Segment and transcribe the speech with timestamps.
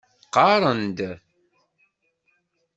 [0.35, 0.99] Qarren-d.